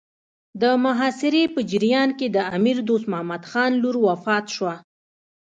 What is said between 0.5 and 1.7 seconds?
د محاصرې په